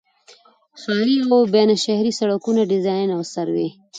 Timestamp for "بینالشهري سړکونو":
1.53-2.61